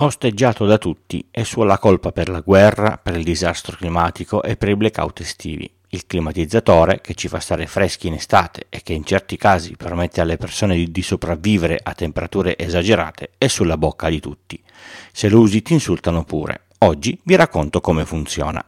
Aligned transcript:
Osteggiato 0.00 0.64
da 0.64 0.78
tutti, 0.78 1.26
è 1.28 1.42
sua 1.42 1.64
la 1.64 1.76
colpa 1.76 2.12
per 2.12 2.28
la 2.28 2.38
guerra, 2.38 3.00
per 3.02 3.16
il 3.16 3.24
disastro 3.24 3.76
climatico 3.76 4.44
e 4.44 4.56
per 4.56 4.68
i 4.68 4.76
blackout 4.76 5.18
estivi. 5.22 5.68
Il 5.88 6.06
climatizzatore, 6.06 7.00
che 7.00 7.14
ci 7.14 7.26
fa 7.26 7.40
stare 7.40 7.66
freschi 7.66 8.06
in 8.06 8.12
estate 8.12 8.66
e 8.68 8.80
che 8.84 8.92
in 8.92 9.02
certi 9.02 9.36
casi 9.36 9.74
permette 9.74 10.20
alle 10.20 10.36
persone 10.36 10.76
di, 10.76 10.92
di 10.92 11.02
sopravvivere 11.02 11.80
a 11.82 11.94
temperature 11.94 12.56
esagerate, 12.56 13.30
è 13.38 13.48
sulla 13.48 13.76
bocca 13.76 14.08
di 14.08 14.20
tutti. 14.20 14.62
Se 15.10 15.28
lo 15.28 15.40
usi 15.40 15.62
ti 15.62 15.72
insultano 15.72 16.22
pure. 16.22 16.66
Oggi 16.78 17.18
vi 17.24 17.34
racconto 17.34 17.80
come 17.80 18.04
funziona. 18.04 18.64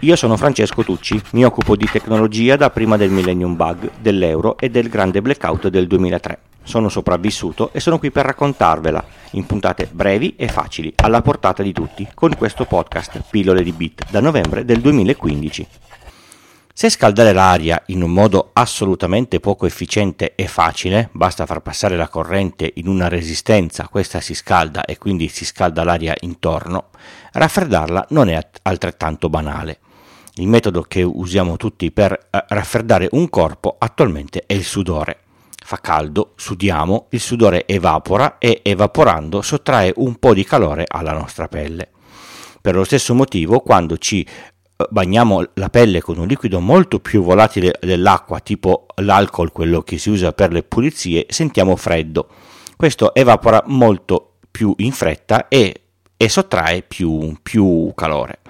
Io 0.00 0.16
sono 0.16 0.36
Francesco 0.36 0.82
Tucci, 0.82 1.22
mi 1.34 1.44
occupo 1.44 1.76
di 1.76 1.88
tecnologia 1.88 2.56
da 2.56 2.70
prima 2.70 2.96
del 2.96 3.10
Millennium 3.10 3.54
Bug, 3.54 3.88
dell'euro 4.00 4.58
e 4.58 4.68
del 4.68 4.88
grande 4.88 5.22
blackout 5.22 5.68
del 5.68 5.86
2003 5.86 6.38
sono 6.64 6.88
sopravvissuto 6.88 7.70
e 7.72 7.78
sono 7.78 7.98
qui 7.98 8.10
per 8.10 8.26
raccontarvela 8.26 9.04
in 9.32 9.46
puntate 9.46 9.88
brevi 9.90 10.34
e 10.36 10.48
facili, 10.48 10.92
alla 10.96 11.22
portata 11.22 11.62
di 11.62 11.72
tutti, 11.72 12.08
con 12.14 12.34
questo 12.36 12.64
podcast 12.64 13.22
Pillole 13.30 13.62
di 13.62 13.72
Bit 13.72 14.10
da 14.10 14.20
novembre 14.20 14.64
del 14.64 14.80
2015. 14.80 15.66
Se 16.76 16.90
scaldare 16.90 17.32
l'aria 17.32 17.80
in 17.86 18.02
un 18.02 18.10
modo 18.10 18.50
assolutamente 18.52 19.38
poco 19.38 19.64
efficiente 19.64 20.34
e 20.34 20.48
facile, 20.48 21.08
basta 21.12 21.46
far 21.46 21.60
passare 21.60 21.96
la 21.96 22.08
corrente 22.08 22.68
in 22.74 22.88
una 22.88 23.06
resistenza, 23.06 23.86
questa 23.88 24.20
si 24.20 24.34
scalda 24.34 24.84
e 24.84 24.98
quindi 24.98 25.28
si 25.28 25.44
scalda 25.44 25.84
l'aria 25.84 26.14
intorno, 26.22 26.88
raffreddarla 27.30 28.06
non 28.10 28.28
è 28.28 28.44
altrettanto 28.62 29.28
banale. 29.28 29.78
Il 30.38 30.48
metodo 30.48 30.82
che 30.82 31.04
usiamo 31.04 31.56
tutti 31.56 31.92
per 31.92 32.10
eh, 32.10 32.44
raffreddare 32.48 33.08
un 33.12 33.30
corpo 33.30 33.76
attualmente 33.78 34.42
è 34.44 34.54
il 34.54 34.64
sudore 34.64 35.18
fa 35.66 35.78
caldo, 35.78 36.34
sudiamo, 36.36 37.06
il 37.10 37.20
sudore 37.20 37.66
evapora 37.66 38.36
e 38.36 38.60
evaporando 38.62 39.40
sottrae 39.40 39.94
un 39.96 40.16
po' 40.16 40.34
di 40.34 40.44
calore 40.44 40.84
alla 40.86 41.14
nostra 41.14 41.48
pelle. 41.48 41.88
Per 42.60 42.74
lo 42.74 42.84
stesso 42.84 43.14
motivo, 43.14 43.60
quando 43.60 43.96
ci 43.96 44.22
eh, 44.22 44.86
bagniamo 44.90 45.42
la 45.54 45.70
pelle 45.70 46.02
con 46.02 46.18
un 46.18 46.26
liquido 46.26 46.60
molto 46.60 47.00
più 47.00 47.22
volatile 47.22 47.78
dell'acqua, 47.80 48.40
tipo 48.40 48.84
l'alcol, 48.96 49.52
quello 49.52 49.80
che 49.80 49.96
si 49.96 50.10
usa 50.10 50.32
per 50.32 50.52
le 50.52 50.64
pulizie, 50.64 51.24
sentiamo 51.30 51.76
freddo. 51.76 52.28
Questo 52.76 53.14
evapora 53.14 53.62
molto 53.64 54.34
più 54.50 54.74
in 54.78 54.92
fretta 54.92 55.48
e, 55.48 55.80
e 56.14 56.28
sottrae 56.28 56.82
più, 56.82 57.34
più 57.42 57.90
calore. 57.94 58.43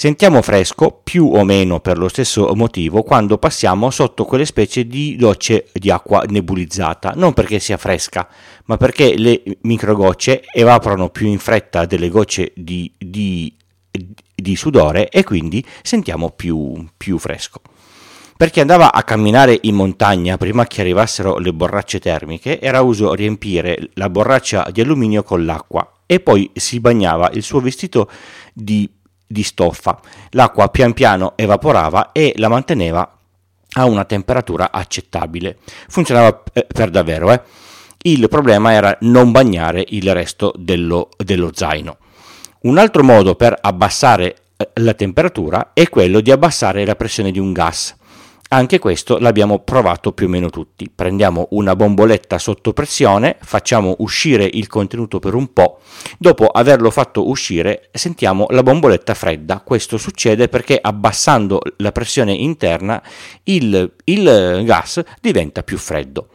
Sentiamo 0.00 0.42
fresco 0.42 1.00
più 1.02 1.28
o 1.34 1.42
meno 1.42 1.80
per 1.80 1.98
lo 1.98 2.06
stesso 2.06 2.54
motivo 2.54 3.02
quando 3.02 3.36
passiamo 3.36 3.90
sotto 3.90 4.24
quelle 4.24 4.44
specie 4.44 4.86
di 4.86 5.16
docce 5.16 5.70
di 5.72 5.90
acqua 5.90 6.22
nebulizzata, 6.22 7.14
non 7.16 7.34
perché 7.34 7.58
sia 7.58 7.76
fresca, 7.78 8.28
ma 8.66 8.76
perché 8.76 9.18
le 9.18 9.42
microgocce 9.62 10.44
evaporano 10.52 11.08
più 11.08 11.26
in 11.26 11.40
fretta 11.40 11.84
delle 11.84 12.10
gocce 12.10 12.52
di, 12.54 12.92
di, 12.96 13.52
di 13.90 14.54
sudore 14.54 15.08
e 15.08 15.24
quindi 15.24 15.66
sentiamo 15.82 16.30
più, 16.30 16.86
più 16.96 17.18
fresco. 17.18 17.60
Per 18.36 18.50
chi 18.50 18.60
andava 18.60 18.92
a 18.92 19.02
camminare 19.02 19.58
in 19.62 19.74
montagna 19.74 20.36
prima 20.36 20.64
che 20.68 20.80
arrivassero 20.80 21.38
le 21.38 21.52
borracce 21.52 21.98
termiche, 21.98 22.60
era 22.60 22.82
uso 22.82 23.14
riempire 23.14 23.90
la 23.94 24.08
borraccia 24.08 24.68
di 24.70 24.80
alluminio 24.80 25.24
con 25.24 25.44
l'acqua 25.44 25.94
e 26.06 26.20
poi 26.20 26.48
si 26.54 26.78
bagnava 26.78 27.30
il 27.34 27.42
suo 27.42 27.60
vestito 27.60 28.08
di 28.54 28.88
di 29.28 29.42
stoffa. 29.42 30.00
L'acqua 30.30 30.68
pian 30.70 30.94
piano 30.94 31.34
evaporava 31.36 32.10
e 32.12 32.32
la 32.36 32.48
manteneva 32.48 33.12
a 33.72 33.84
una 33.84 34.04
temperatura 34.04 34.72
accettabile. 34.72 35.58
Funzionava 35.88 36.42
eh, 36.52 36.66
per 36.66 36.90
davvero. 36.90 37.30
Eh. 37.30 37.40
Il 38.02 38.28
problema 38.28 38.72
era 38.72 38.96
non 39.02 39.30
bagnare 39.30 39.84
il 39.88 40.12
resto 40.14 40.52
dello, 40.56 41.10
dello 41.16 41.50
zaino. 41.54 41.98
Un 42.60 42.78
altro 42.78 43.04
modo 43.04 43.34
per 43.34 43.56
abbassare 43.60 44.36
eh, 44.56 44.70
la 44.74 44.94
temperatura 44.94 45.70
è 45.74 45.88
quello 45.88 46.20
di 46.20 46.30
abbassare 46.30 46.84
la 46.84 46.96
pressione 46.96 47.30
di 47.30 47.38
un 47.38 47.52
gas. 47.52 47.94
Anche 48.50 48.78
questo 48.78 49.18
l'abbiamo 49.18 49.58
provato 49.58 50.12
più 50.12 50.24
o 50.24 50.30
meno 50.30 50.48
tutti. 50.48 50.90
Prendiamo 50.94 51.48
una 51.50 51.76
bomboletta 51.76 52.38
sotto 52.38 52.72
pressione, 52.72 53.36
facciamo 53.42 53.96
uscire 53.98 54.48
il 54.50 54.68
contenuto 54.68 55.18
per 55.18 55.34
un 55.34 55.52
po', 55.52 55.80
dopo 56.16 56.46
averlo 56.46 56.90
fatto 56.90 57.28
uscire 57.28 57.90
sentiamo 57.92 58.46
la 58.48 58.62
bomboletta 58.62 59.12
fredda. 59.12 59.60
Questo 59.60 59.98
succede 59.98 60.48
perché 60.48 60.78
abbassando 60.80 61.60
la 61.76 61.92
pressione 61.92 62.32
interna 62.32 63.02
il, 63.44 63.92
il 64.04 64.62
gas 64.64 65.02
diventa 65.20 65.62
più 65.62 65.76
freddo. 65.76 66.28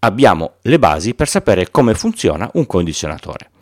Abbiamo 0.00 0.56
le 0.62 0.78
basi 0.78 1.14
per 1.14 1.28
sapere 1.28 1.70
come 1.70 1.94
funziona 1.94 2.50
un 2.54 2.66
condizionatore. 2.66 3.52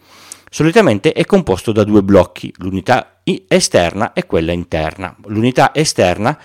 Solitamente 0.50 1.12
è 1.12 1.24
composto 1.24 1.70
da 1.70 1.84
due 1.84 2.02
blocchi, 2.02 2.52
l'unità 2.58 3.20
esterna 3.22 4.12
e 4.12 4.26
quella 4.26 4.52
interna. 4.52 5.14
L'unità 5.26 5.70
esterna 5.72 6.36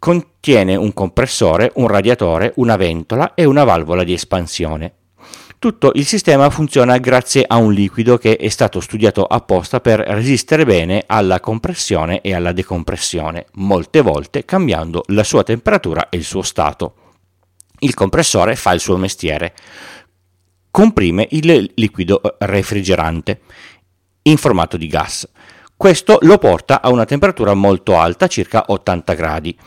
Contiene 0.00 0.76
un 0.76 0.92
compressore, 0.92 1.72
un 1.74 1.88
radiatore, 1.88 2.52
una 2.56 2.76
ventola 2.76 3.34
e 3.34 3.44
una 3.44 3.64
valvola 3.64 4.04
di 4.04 4.12
espansione. 4.12 4.92
Tutto 5.58 5.90
il 5.94 6.06
sistema 6.06 6.50
funziona 6.50 6.98
grazie 6.98 7.44
a 7.44 7.56
un 7.56 7.72
liquido 7.72 8.16
che 8.16 8.36
è 8.36 8.48
stato 8.48 8.78
studiato 8.78 9.24
apposta 9.24 9.80
per 9.80 9.98
resistere 9.98 10.64
bene 10.64 11.02
alla 11.04 11.40
compressione 11.40 12.20
e 12.20 12.32
alla 12.32 12.52
decompressione, 12.52 13.46
molte 13.54 14.00
volte 14.00 14.44
cambiando 14.44 15.02
la 15.08 15.24
sua 15.24 15.42
temperatura 15.42 16.10
e 16.10 16.18
il 16.18 16.24
suo 16.24 16.42
stato. 16.42 16.94
Il 17.80 17.94
compressore 17.94 18.54
fa 18.54 18.72
il 18.72 18.80
suo 18.80 18.96
mestiere, 18.96 19.52
comprime 20.70 21.26
il 21.30 21.72
liquido 21.74 22.20
refrigerante 22.38 23.40
in 24.22 24.36
formato 24.36 24.76
di 24.76 24.86
gas. 24.86 25.28
Questo 25.76 26.18
lo 26.22 26.38
porta 26.38 26.82
a 26.82 26.88
una 26.88 27.04
temperatura 27.04 27.54
molto 27.54 27.98
alta, 27.98 28.28
circa 28.28 28.62
80 28.68 29.12
gradi 29.14 29.58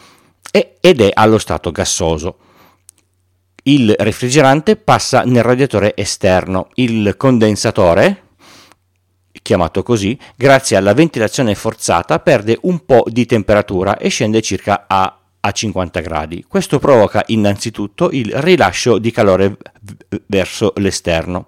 ed 0.51 1.01
è 1.01 1.09
allo 1.13 1.38
stato 1.38 1.72
gassoso. 1.72 2.38
Il 3.63 3.94
refrigerante 3.97 4.75
passa 4.75 5.22
nel 5.23 5.44
radiatore 5.44 5.94
esterno, 5.95 6.69
il 6.75 7.16
condensatore, 7.16 8.29
chiamato 9.41 9.84
così, 9.84 10.17
grazie 10.35 10.78
alla 10.78 10.94
ventilazione 10.94 11.53
forzata 11.56 12.19
perde 12.19 12.57
un 12.63 12.85
po' 12.85 13.03
di 13.07 13.25
temperatura 13.25 13.97
e 13.97 14.09
scende 14.09 14.41
circa 14.41 14.85
a, 14.88 15.16
a 15.39 15.51
50 15.51 16.00
gradi. 16.00 16.44
Questo 16.47 16.79
provoca 16.79 17.23
innanzitutto 17.28 18.09
il 18.12 18.31
rilascio 18.33 18.97
di 18.97 19.12
calore 19.12 19.57
verso 20.25 20.73
l'esterno. 20.78 21.45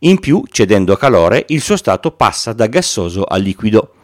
In 0.00 0.18
più, 0.18 0.42
cedendo 0.50 0.96
calore, 0.96 1.44
il 1.48 1.60
suo 1.60 1.76
stato 1.76 2.10
passa 2.10 2.52
da 2.52 2.66
gassoso 2.66 3.22
a 3.22 3.36
liquido. 3.36 3.94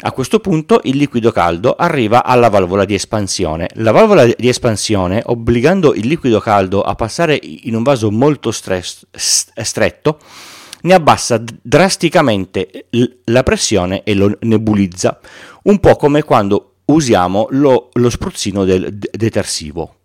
A 0.00 0.12
questo 0.12 0.38
punto 0.38 0.80
il 0.84 0.96
liquido 0.96 1.32
caldo 1.32 1.74
arriva 1.74 2.22
alla 2.24 2.48
valvola 2.48 2.84
di 2.84 2.94
espansione. 2.94 3.68
La 3.74 3.90
valvola 3.90 4.26
di 4.26 4.48
espansione, 4.48 5.20
obbligando 5.24 5.92
il 5.92 6.06
liquido 6.06 6.38
caldo 6.38 6.82
a 6.82 6.94
passare 6.94 7.36
in 7.42 7.74
un 7.74 7.82
vaso 7.82 8.08
molto 8.12 8.52
stress, 8.52 9.04
stretto, 9.10 10.20
ne 10.82 10.94
abbassa 10.94 11.42
drasticamente 11.60 12.86
la 13.24 13.42
pressione 13.42 14.04
e 14.04 14.14
lo 14.14 14.36
nebulizza, 14.42 15.18
un 15.64 15.80
po' 15.80 15.96
come 15.96 16.22
quando 16.22 16.74
usiamo 16.84 17.48
lo, 17.50 17.88
lo 17.92 18.08
spruzzino 18.08 18.64
del 18.64 18.96
detersivo. 18.96 19.96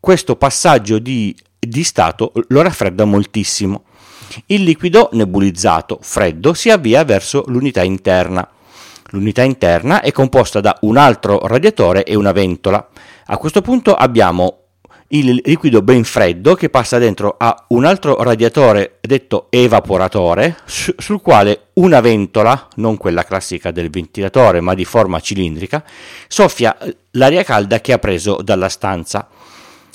Questo 0.00 0.36
passaggio 0.36 0.98
di, 0.98 1.36
di 1.58 1.84
stato 1.84 2.32
lo 2.48 2.62
raffredda 2.62 3.04
moltissimo. 3.04 3.84
Il 4.46 4.62
liquido 4.62 5.10
nebulizzato 5.12 5.98
freddo 6.00 6.54
si 6.54 6.70
avvia 6.70 7.04
verso 7.04 7.44
l'unità 7.48 7.82
interna 7.82 8.48
L'unità 9.10 9.42
interna 9.42 10.00
è 10.02 10.12
composta 10.12 10.60
da 10.60 10.76
un 10.82 10.96
altro 10.96 11.46
radiatore 11.46 12.04
e 12.04 12.14
una 12.14 12.32
ventola. 12.32 12.86
A 13.26 13.36
questo 13.38 13.62
punto 13.62 13.94
abbiamo 13.94 14.64
il 15.08 15.40
liquido 15.44 15.80
ben 15.80 16.04
freddo 16.04 16.54
che 16.54 16.68
passa 16.68 16.98
dentro 16.98 17.36
a 17.38 17.64
un 17.68 17.86
altro 17.86 18.22
radiatore 18.22 18.98
detto 19.00 19.46
evaporatore 19.48 20.58
sul 20.66 21.22
quale 21.22 21.68
una 21.74 22.00
ventola, 22.00 22.68
non 22.76 22.98
quella 22.98 23.24
classica 23.24 23.70
del 23.70 23.88
ventilatore 23.88 24.60
ma 24.60 24.74
di 24.74 24.84
forma 24.84 25.20
cilindrica, 25.20 25.82
soffia 26.26 26.76
l'aria 27.12 27.42
calda 27.44 27.80
che 27.80 27.94
ha 27.94 27.98
preso 27.98 28.40
dalla 28.42 28.68
stanza. 28.68 29.28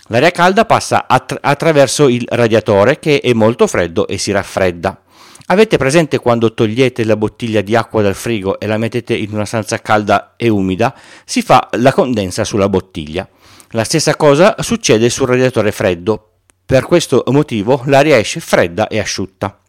L'aria 0.08 0.32
calda 0.32 0.66
passa 0.66 1.06
att- 1.08 1.38
attraverso 1.40 2.08
il 2.08 2.26
radiatore 2.28 2.98
che 2.98 3.20
è 3.20 3.34
molto 3.34 3.68
freddo 3.68 4.08
e 4.08 4.18
si 4.18 4.32
raffredda. 4.32 5.03
Avete 5.48 5.78
presente 5.78 6.20
quando 6.20 6.54
togliete 6.54 7.04
la 7.04 7.18
bottiglia 7.18 7.62
di 7.62 7.76
acqua 7.76 8.02
dal 8.02 8.16
frigo 8.16 8.60
e 8.60 8.66
la 8.66 8.78
mettete 8.78 9.14
in 9.14 9.34
una 9.34 9.46
stanza 9.46 9.80
calda 9.80 10.36
e 10.38 10.48
umida? 10.48 10.96
Si 11.26 11.42
fa 11.42 11.70
la 11.74 11.92
condensa 11.92 12.46
sulla 12.46 12.70
bottiglia. 12.70 13.28
La 13.72 13.84
stessa 13.84 14.16
cosa 14.16 14.56
succede 14.60 15.10
sul 15.10 15.28
radiatore 15.28 15.72
freddo. 15.72 16.30
Per 16.66 16.86
questo 16.86 17.24
motivo 17.28 17.82
l'aria 17.86 18.18
esce 18.18 18.40
fredda 18.40 18.88
e 18.88 19.00
asciutta. 19.00 19.60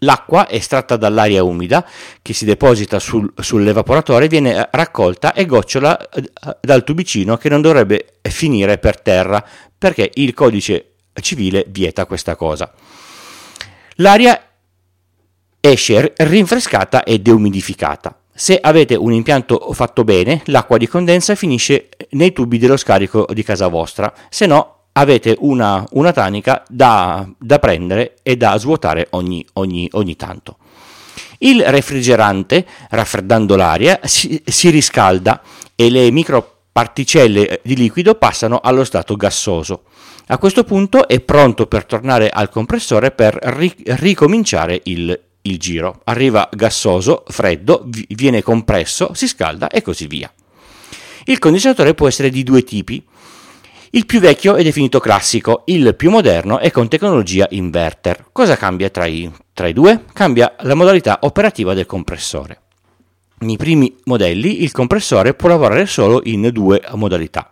L'acqua 0.00 0.48
estratta 0.48 0.96
dall'aria 0.96 1.42
umida 1.42 1.84
che 2.22 2.32
si 2.32 2.44
deposita 2.44 2.98
sul, 2.98 3.32
sull'evaporatore 3.34 4.28
viene 4.28 4.68
raccolta 4.70 5.32
e 5.32 5.46
gocciola 5.46 6.08
eh, 6.10 6.30
dal 6.60 6.84
tubicino 6.84 7.38
che 7.38 7.48
non 7.48 7.62
dovrebbe 7.62 8.18
finire 8.22 8.78
per 8.78 9.00
terra 9.00 9.44
perché 9.76 10.10
il 10.14 10.34
codice 10.34 10.92
civile 11.20 11.64
vieta 11.68 12.04
questa 12.04 12.36
cosa. 12.36 12.70
L'aria 13.96 14.45
esce 15.70 16.12
rinfrescata 16.16 17.02
e 17.02 17.18
deumidificata. 17.18 18.18
Se 18.34 18.58
avete 18.60 18.94
un 18.94 19.12
impianto 19.12 19.72
fatto 19.72 20.04
bene, 20.04 20.42
l'acqua 20.46 20.76
di 20.76 20.86
condensa 20.86 21.34
finisce 21.34 21.88
nei 22.10 22.32
tubi 22.32 22.58
dello 22.58 22.76
scarico 22.76 23.26
di 23.32 23.42
casa 23.42 23.68
vostra, 23.68 24.12
se 24.28 24.46
no 24.46 24.74
avete 24.92 25.36
una, 25.40 25.84
una 25.92 26.12
tanica 26.12 26.62
da, 26.68 27.26
da, 27.38 27.58
prendere 27.58 28.16
e 28.22 28.36
da 28.36 28.56
svuotare 28.58 29.08
ogni, 29.10 29.44
ogni, 29.54 29.88
ogni 29.92 30.16
tanto. 30.16 30.56
Il 31.38 31.62
refrigerante, 31.64 32.66
raffreddando 32.90 33.56
l'aria, 33.56 34.00
si, 34.04 34.42
si 34.44 34.70
riscalda 34.70 35.42
e 35.74 35.90
le 35.90 36.10
microparticelle 36.10 37.60
di 37.62 37.76
liquido 37.76 38.14
passano 38.14 38.60
allo 38.62 38.84
stato 38.84 39.16
gassoso. 39.16 39.84
A 40.28 40.38
questo 40.38 40.64
punto 40.64 41.08
è 41.08 41.20
pronto 41.20 41.66
per 41.66 41.84
tornare 41.84 42.28
al 42.30 42.48
compressore 42.48 43.10
per 43.10 43.38
ri- 43.40 43.76
ricominciare 43.84 44.80
il, 44.84 45.18
il 45.48 45.58
giro. 45.58 46.00
Arriva 46.04 46.48
gassoso, 46.52 47.24
freddo, 47.28 47.86
viene 48.08 48.42
compresso, 48.42 49.12
si 49.14 49.26
scalda 49.26 49.68
e 49.68 49.82
così 49.82 50.06
via. 50.06 50.32
Il 51.24 51.38
condizionatore 51.38 51.94
può 51.94 52.06
essere 52.06 52.30
di 52.30 52.42
due 52.42 52.62
tipi. 52.62 53.04
Il 53.90 54.06
più 54.06 54.20
vecchio 54.20 54.56
è 54.56 54.62
definito 54.62 55.00
classico, 55.00 55.62
il 55.66 55.94
più 55.96 56.10
moderno 56.10 56.58
è 56.58 56.70
con 56.70 56.88
tecnologia 56.88 57.46
inverter. 57.50 58.26
Cosa 58.32 58.56
cambia 58.56 58.90
tra 58.90 59.06
i, 59.06 59.30
tra 59.52 59.68
i 59.68 59.72
due? 59.72 60.04
Cambia 60.12 60.54
la 60.60 60.74
modalità 60.74 61.18
operativa 61.22 61.72
del 61.72 61.86
compressore. 61.86 62.60
Nei 63.38 63.56
primi 63.56 63.94
modelli 64.04 64.62
il 64.62 64.72
compressore 64.72 65.34
può 65.34 65.48
lavorare 65.48 65.86
solo 65.86 66.20
in 66.24 66.48
due 66.52 66.82
modalità, 66.94 67.50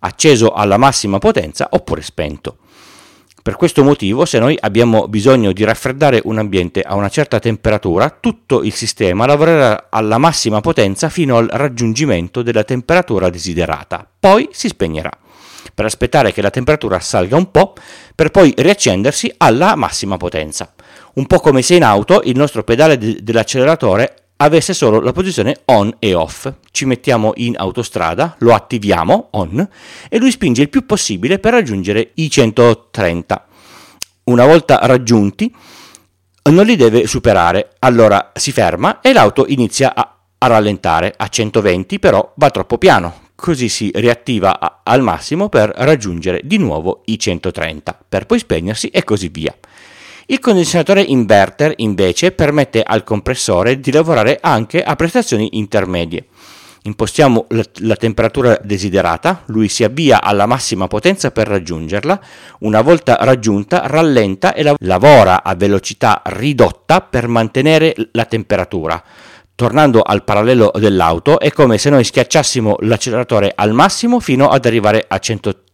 acceso 0.00 0.52
alla 0.52 0.76
massima 0.76 1.18
potenza 1.18 1.68
oppure 1.70 2.02
spento. 2.02 2.58
Per 3.42 3.56
questo 3.56 3.82
motivo, 3.82 4.24
se 4.24 4.38
noi 4.38 4.56
abbiamo 4.60 5.08
bisogno 5.08 5.50
di 5.50 5.64
raffreddare 5.64 6.20
un 6.26 6.38
ambiente 6.38 6.80
a 6.80 6.94
una 6.94 7.08
certa 7.08 7.40
temperatura, 7.40 8.08
tutto 8.08 8.62
il 8.62 8.72
sistema 8.72 9.26
lavorerà 9.26 9.88
alla 9.90 10.16
massima 10.16 10.60
potenza 10.60 11.08
fino 11.08 11.38
al 11.38 11.48
raggiungimento 11.50 12.42
della 12.42 12.62
temperatura 12.62 13.30
desiderata, 13.30 14.08
poi 14.20 14.48
si 14.52 14.68
spegnerà 14.68 15.10
per 15.74 15.84
aspettare 15.86 16.32
che 16.32 16.40
la 16.40 16.50
temperatura 16.50 17.00
salga 17.00 17.36
un 17.36 17.50
po' 17.50 17.74
per 18.14 18.30
poi 18.30 18.54
riaccendersi 18.56 19.32
alla 19.38 19.74
massima 19.74 20.16
potenza. 20.16 20.72
Un 21.14 21.26
po' 21.26 21.40
come 21.40 21.62
se 21.62 21.74
in 21.74 21.82
auto 21.82 22.20
il 22.24 22.36
nostro 22.36 22.62
pedale 22.62 22.96
de- 22.96 23.18
dell'acceleratore 23.22 24.21
avesse 24.42 24.74
solo 24.74 25.00
la 25.00 25.12
posizione 25.12 25.60
on 25.66 25.94
e 25.98 26.14
off. 26.14 26.52
Ci 26.70 26.84
mettiamo 26.84 27.32
in 27.36 27.54
autostrada, 27.56 28.36
lo 28.38 28.54
attiviamo 28.54 29.28
on 29.32 29.68
e 30.08 30.18
lui 30.18 30.30
spinge 30.30 30.62
il 30.62 30.68
più 30.68 30.84
possibile 30.84 31.38
per 31.38 31.52
raggiungere 31.52 32.10
i 32.14 32.28
130. 32.28 33.46
Una 34.24 34.46
volta 34.46 34.78
raggiunti 34.82 35.52
non 36.50 36.66
li 36.66 36.76
deve 36.76 37.06
superare, 37.06 37.74
allora 37.80 38.32
si 38.34 38.52
ferma 38.52 39.00
e 39.00 39.12
l'auto 39.12 39.46
inizia 39.46 39.94
a, 39.94 40.16
a 40.38 40.46
rallentare 40.46 41.14
a 41.16 41.28
120, 41.28 41.98
però 41.98 42.32
va 42.36 42.50
troppo 42.50 42.78
piano 42.78 43.30
così 43.42 43.68
si 43.68 43.90
riattiva 43.92 44.60
a, 44.60 44.82
al 44.84 45.02
massimo 45.02 45.48
per 45.48 45.72
raggiungere 45.74 46.42
di 46.44 46.58
nuovo 46.58 47.02
i 47.06 47.18
130, 47.18 47.98
per 48.08 48.24
poi 48.24 48.38
spegnersi 48.38 48.86
e 48.86 49.02
così 49.02 49.28
via. 49.28 49.52
Il 50.32 50.40
condizionatore 50.40 51.02
inverter 51.02 51.74
invece 51.76 52.32
permette 52.32 52.82
al 52.82 53.04
compressore 53.04 53.78
di 53.78 53.92
lavorare 53.92 54.38
anche 54.40 54.82
a 54.82 54.96
prestazioni 54.96 55.58
intermedie. 55.58 56.24
Impostiamo 56.84 57.48
la, 57.50 57.96
temperatura 57.96 58.58
desiderata, 58.62 59.42
lui 59.48 59.68
si 59.68 59.84
avvia 59.84 60.22
alla 60.22 60.46
massima 60.46 60.86
potenza 60.86 61.32
per 61.32 61.48
raggiungerla, 61.48 62.18
una 62.60 62.80
volta 62.80 63.18
raggiunta 63.20 63.82
rallenta 63.84 64.54
e 64.54 64.62
la, 64.62 64.74
lavora 64.78 65.44
a 65.44 65.54
velocità 65.54 66.22
ridotta 66.24 67.02
per 67.02 67.28
mantenere 67.28 67.94
la 68.12 68.24
temperatura 68.24 69.04
tornando 69.54 70.00
al 70.00 70.24
parallelo 70.24 70.72
dell'auto, 70.74 71.38
è 71.38 71.52
come 71.52 71.76
se 71.76 71.90
noi 71.90 72.02
schiacciassimo 72.02 72.78
l'acceleratore 72.80 73.52
al 73.54 73.72
massimo 73.72 74.18
fino 74.18 74.48
ad 74.48 74.64
arrivare 74.64 75.04
a 75.06 75.18
130, 75.18 75.71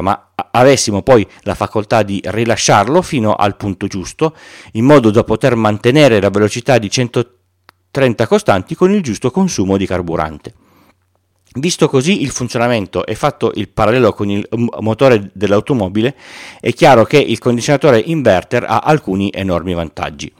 ma 0.00 0.30
avessimo 0.50 1.02
poi 1.02 1.26
la 1.42 1.54
facoltà 1.54 2.02
di 2.02 2.20
rilasciarlo 2.24 3.02
fino 3.02 3.34
al 3.34 3.56
punto 3.56 3.86
giusto, 3.86 4.34
in 4.72 4.84
modo 4.84 5.10
da 5.10 5.24
poter 5.24 5.56
mantenere 5.56 6.20
la 6.20 6.30
velocità 6.30 6.78
di 6.78 6.90
130 6.90 8.26
costanti 8.26 8.74
con 8.74 8.92
il 8.92 9.02
giusto 9.02 9.30
consumo 9.30 9.76
di 9.76 9.86
carburante. 9.86 10.54
Visto 11.56 11.88
così 11.88 12.22
il 12.22 12.30
funzionamento 12.30 13.06
e 13.06 13.14
fatto 13.14 13.52
il 13.54 13.68
parallelo 13.68 14.12
con 14.12 14.28
il 14.28 14.44
motore 14.80 15.30
dell'automobile, 15.32 16.16
è 16.60 16.72
chiaro 16.72 17.04
che 17.04 17.18
il 17.18 17.38
condizionatore 17.38 18.00
inverter 18.00 18.64
ha 18.64 18.78
alcuni 18.78 19.30
enormi 19.32 19.72
vantaggi. 19.72 20.32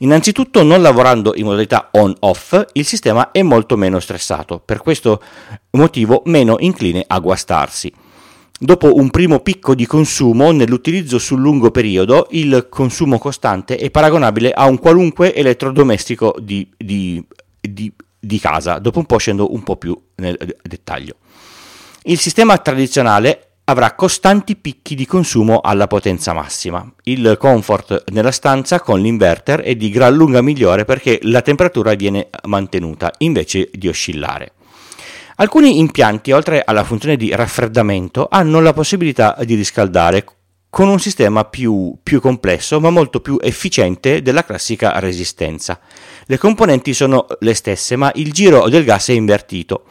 Innanzitutto 0.00 0.62
non 0.62 0.82
lavorando 0.82 1.32
in 1.34 1.46
modalità 1.46 1.88
on-off 1.92 2.66
il 2.74 2.84
sistema 2.84 3.30
è 3.30 3.42
molto 3.42 3.76
meno 3.76 3.98
stressato, 3.98 4.60
per 4.60 4.78
questo 4.78 5.22
motivo 5.70 6.22
meno 6.26 6.56
incline 6.60 7.02
a 7.06 7.18
guastarsi. 7.18 7.92
Dopo 8.58 8.94
un 8.94 9.10
primo 9.10 9.40
picco 9.40 9.74
di 9.74 9.84
consumo 9.84 10.50
nell'utilizzo 10.50 11.18
sul 11.18 11.40
lungo 11.40 11.70
periodo, 11.70 12.26
il 12.30 12.68
consumo 12.70 13.18
costante 13.18 13.76
è 13.76 13.90
paragonabile 13.90 14.50
a 14.50 14.64
un 14.64 14.78
qualunque 14.78 15.34
elettrodomestico 15.34 16.34
di, 16.40 16.66
di, 16.74 17.22
di, 17.60 17.92
di 18.18 18.38
casa. 18.38 18.78
Dopo 18.78 18.98
un 18.98 19.04
po' 19.04 19.18
scendo 19.18 19.52
un 19.52 19.62
po' 19.62 19.76
più 19.76 19.94
nel 20.16 20.38
dettaglio. 20.62 21.16
Il 22.04 22.18
sistema 22.18 22.56
tradizionale 22.56 23.56
avrà 23.64 23.92
costanti 23.94 24.56
picchi 24.56 24.94
di 24.94 25.04
consumo 25.04 25.60
alla 25.60 25.86
potenza 25.86 26.32
massima. 26.32 26.90
Il 27.02 27.36
comfort 27.38 28.04
nella 28.12 28.30
stanza 28.30 28.80
con 28.80 29.00
l'inverter 29.00 29.60
è 29.60 29.74
di 29.74 29.90
gran 29.90 30.14
lunga 30.14 30.40
migliore 30.40 30.86
perché 30.86 31.18
la 31.24 31.42
temperatura 31.42 31.92
viene 31.94 32.30
mantenuta 32.44 33.12
invece 33.18 33.68
di 33.74 33.88
oscillare. 33.88 34.52
Alcuni 35.38 35.78
impianti, 35.80 36.32
oltre 36.32 36.62
alla 36.64 36.82
funzione 36.82 37.18
di 37.18 37.34
raffreddamento, 37.34 38.26
hanno 38.30 38.58
la 38.60 38.72
possibilità 38.72 39.36
di 39.44 39.54
riscaldare 39.54 40.24
con 40.70 40.88
un 40.88 40.98
sistema 40.98 41.44
più, 41.44 41.94
più, 42.02 42.22
complesso 42.22 42.80
ma 42.80 42.88
molto 42.88 43.20
più 43.20 43.36
efficiente 43.42 44.22
della 44.22 44.46
classica 44.46 44.98
resistenza. 44.98 45.78
Le 46.24 46.38
componenti 46.38 46.94
sono 46.94 47.26
le 47.40 47.52
stesse 47.52 47.96
ma 47.96 48.10
il 48.14 48.32
giro 48.32 48.66
del 48.70 48.84
gas 48.84 49.08
è 49.08 49.12
invertito. 49.12 49.84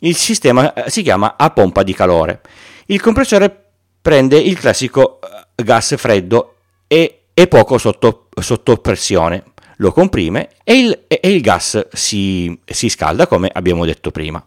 Il 0.00 0.14
sistema 0.14 0.72
eh, 0.72 0.90
si 0.90 1.02
chiama 1.02 1.34
a 1.36 1.50
pompa 1.50 1.82
di 1.82 1.92
calore. 1.92 2.40
Il 2.86 3.00
compressore 3.00 3.64
prende 4.00 4.38
il 4.38 4.56
classico 4.56 5.18
eh, 5.20 5.62
gas 5.64 5.96
freddo 5.96 6.54
e 6.86 7.22
è 7.34 7.48
poco 7.48 7.78
sotto, 7.78 8.28
sotto 8.40 8.76
pressione, 8.76 9.42
lo 9.78 9.90
comprime 9.90 10.50
e 10.62 10.78
il, 10.78 11.04
e 11.08 11.20
il 11.22 11.40
gas 11.40 11.88
si, 11.92 12.56
si 12.64 12.88
scalda 12.88 13.26
come 13.26 13.50
abbiamo 13.52 13.84
detto 13.84 14.12
prima. 14.12 14.44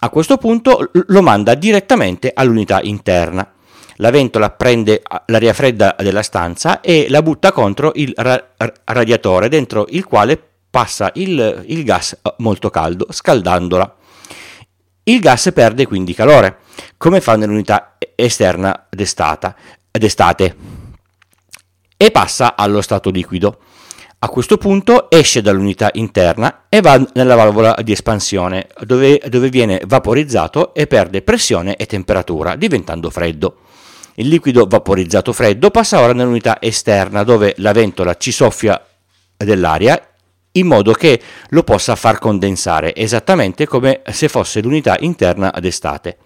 A 0.00 0.10
questo 0.10 0.36
punto 0.36 0.90
lo 0.92 1.22
manda 1.22 1.54
direttamente 1.54 2.30
all'unità 2.32 2.80
interna. 2.82 3.52
La 3.96 4.10
ventola 4.10 4.50
prende 4.50 5.02
l'aria 5.26 5.52
fredda 5.52 5.96
della 5.98 6.22
stanza 6.22 6.80
e 6.80 7.06
la 7.08 7.20
butta 7.20 7.50
contro 7.50 7.90
il 7.96 8.12
ra- 8.14 8.54
radiatore 8.84 9.48
dentro 9.48 9.86
il 9.88 10.04
quale 10.04 10.40
passa 10.70 11.10
il, 11.14 11.64
il 11.66 11.82
gas 11.82 12.16
molto 12.36 12.70
caldo, 12.70 13.08
scaldandola. 13.10 13.96
Il 15.02 15.18
gas 15.18 15.50
perde 15.52 15.84
quindi 15.86 16.14
calore 16.14 16.58
come 16.96 17.20
fa 17.20 17.34
nell'unità 17.34 17.96
esterna 18.14 18.86
d'estate, 18.88 19.54
d'estate 19.90 20.56
e 21.96 22.10
passa 22.12 22.54
allo 22.54 22.82
stato 22.82 23.10
liquido. 23.10 23.62
A 24.20 24.28
questo 24.30 24.56
punto 24.56 25.10
esce 25.10 25.40
dall'unità 25.42 25.90
interna 25.92 26.64
e 26.68 26.80
va 26.80 27.00
nella 27.14 27.36
valvola 27.36 27.76
di 27.84 27.92
espansione 27.92 28.66
dove, 28.80 29.22
dove 29.28 29.48
viene 29.48 29.80
vaporizzato 29.86 30.74
e 30.74 30.88
perde 30.88 31.22
pressione 31.22 31.76
e 31.76 31.86
temperatura 31.86 32.56
diventando 32.56 33.10
freddo. 33.10 33.58
Il 34.14 34.26
liquido 34.26 34.66
vaporizzato 34.66 35.32
freddo 35.32 35.70
passa 35.70 36.00
ora 36.00 36.12
nell'unità 36.14 36.60
esterna 36.60 37.22
dove 37.22 37.54
la 37.58 37.70
ventola 37.70 38.16
ci 38.16 38.32
soffia 38.32 38.84
dell'aria 39.36 40.02
in 40.52 40.66
modo 40.66 40.94
che 40.94 41.22
lo 41.50 41.62
possa 41.62 41.94
far 41.94 42.18
condensare 42.18 42.96
esattamente 42.96 43.68
come 43.68 44.02
se 44.10 44.26
fosse 44.26 44.60
l'unità 44.60 44.96
interna 44.98 45.54
d'estate. 45.60 46.16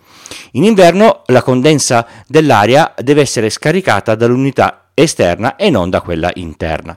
In 0.53 0.65
inverno 0.65 1.25
la 1.27 1.43
condensa 1.43 2.07
dell'aria 2.27 2.95
deve 2.97 3.21
essere 3.21 3.51
scaricata 3.51 4.15
dall'unità 4.15 4.89
esterna 4.95 5.57
e 5.57 5.69
non 5.69 5.91
da 5.91 6.01
quella 6.01 6.31
interna. 6.37 6.97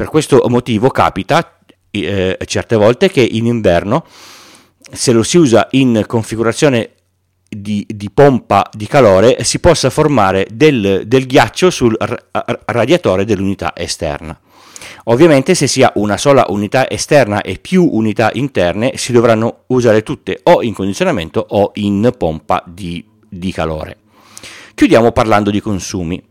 Per 0.00 0.08
questo 0.08 0.42
motivo 0.48 0.88
capita 0.88 1.58
eh, 1.90 2.38
certe 2.46 2.74
volte 2.76 3.10
che 3.10 3.20
in 3.20 3.44
inverno, 3.44 4.06
se 4.90 5.12
lo 5.12 5.22
si 5.22 5.36
usa 5.36 5.68
in 5.72 6.04
configurazione 6.06 6.92
di, 7.46 7.84
di, 7.86 8.08
pompa 8.10 8.66
di 8.72 8.86
calore, 8.86 9.44
si 9.44 9.58
possa 9.58 9.90
formare 9.90 10.46
del, 10.50 11.02
del 11.04 11.26
ghiaccio 11.26 11.68
sul 11.68 11.94
radiatore 12.64 13.26
dell'unità 13.26 13.74
esterna. 13.76 14.40
Ovviamente 15.04 15.54
se 15.54 15.66
si 15.66 15.82
ha 15.82 15.92
una 15.96 16.16
sola 16.16 16.46
unità 16.48 16.88
esterna 16.88 17.42
e 17.42 17.58
più 17.58 17.86
unità 17.92 18.30
interne 18.32 18.96
si 18.96 19.12
dovranno 19.12 19.64
usare 19.66 20.02
tutte 20.02 20.40
o 20.44 20.62
in 20.62 20.72
condizionamento 20.72 21.44
o 21.46 21.72
in 21.74 22.10
pompa 22.16 22.64
di, 22.66 23.04
di 23.28 23.52
calore. 23.52 23.98
Chiudiamo 24.72 25.12
parlando 25.12 25.50
di 25.50 25.60
consumi. 25.60 26.24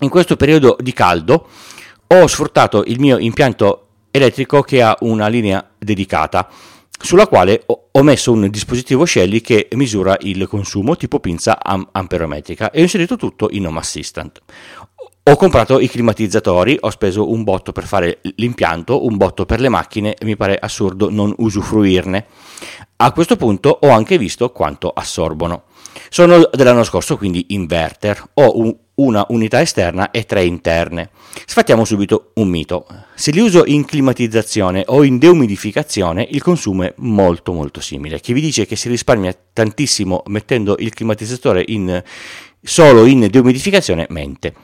In 0.00 0.08
questo 0.08 0.34
periodo 0.34 0.76
di 0.80 0.92
caldo 0.92 1.46
ho 2.08 2.26
sfruttato 2.26 2.84
il 2.86 2.98
mio 3.00 3.18
impianto 3.18 3.86
elettrico 4.10 4.62
che 4.62 4.82
ha 4.82 4.96
una 5.00 5.28
linea 5.28 5.66
dedicata 5.78 6.48
sulla 7.00 7.28
quale 7.28 7.64
ho 7.66 8.02
messo 8.02 8.32
un 8.32 8.48
dispositivo 8.50 9.04
Shelly 9.04 9.40
che 9.40 9.68
misura 9.72 10.16
il 10.20 10.48
consumo 10.48 10.96
tipo 10.96 11.20
pinza 11.20 11.58
amperometrica 11.62 12.70
e 12.70 12.80
ho 12.80 12.82
inserito 12.82 13.16
tutto 13.16 13.48
in 13.50 13.66
Home 13.66 13.78
Assistant. 13.78 14.40
Ho 15.22 15.36
comprato 15.36 15.78
i 15.78 15.88
climatizzatori, 15.88 16.78
ho 16.80 16.90
speso 16.90 17.30
un 17.30 17.44
botto 17.44 17.72
per 17.72 17.86
fare 17.86 18.20
l'impianto, 18.36 19.04
un 19.04 19.18
botto 19.18 19.44
per 19.44 19.60
le 19.60 19.68
macchine 19.68 20.14
e 20.14 20.24
mi 20.24 20.36
pare 20.36 20.58
assurdo 20.58 21.10
non 21.10 21.34
usufruirne. 21.36 22.26
A 22.96 23.12
questo 23.12 23.36
punto 23.36 23.78
ho 23.82 23.90
anche 23.90 24.16
visto 24.16 24.50
quanto 24.50 24.90
assorbono. 24.90 25.64
Sono 26.08 26.48
dell'anno 26.50 26.82
scorso, 26.82 27.18
quindi 27.18 27.46
inverter. 27.50 28.30
Ho 28.34 28.58
un, 28.58 28.74
una 28.98 29.24
unità 29.30 29.60
esterna 29.60 30.10
e 30.10 30.24
tre 30.24 30.44
interne. 30.44 31.10
Sfattiamo 31.44 31.84
subito 31.84 32.30
un 32.34 32.48
mito. 32.48 32.86
Se 33.14 33.30
li 33.30 33.40
uso 33.40 33.64
in 33.66 33.84
climatizzazione 33.84 34.84
o 34.86 35.04
in 35.04 35.18
deumidificazione, 35.18 36.26
il 36.30 36.42
consumo 36.42 36.84
è 36.84 36.94
molto 36.98 37.52
molto 37.52 37.80
simile. 37.80 38.20
Chi 38.20 38.32
vi 38.32 38.40
dice 38.40 38.66
che 38.66 38.76
si 38.76 38.88
risparmia 38.88 39.36
tantissimo 39.52 40.22
mettendo 40.26 40.76
il 40.78 40.92
climatizzatore 40.92 41.64
in, 41.68 42.02
solo 42.62 43.06
in 43.06 43.28
deumidificazione 43.30 44.06
mente. 44.10 44.54